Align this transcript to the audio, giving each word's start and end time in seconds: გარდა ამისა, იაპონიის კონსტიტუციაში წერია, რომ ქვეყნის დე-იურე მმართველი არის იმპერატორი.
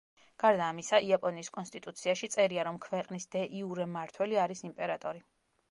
გარდა 0.43 0.69
ამისა, 0.73 0.99
იაპონიის 1.09 1.51
კონსტიტუციაში 1.57 2.31
წერია, 2.37 2.67
რომ 2.71 2.81
ქვეყნის 2.89 3.31
დე-იურე 3.37 3.91
მმართველი 3.93 4.43
არის 4.47 4.67
იმპერატორი. 4.73 5.29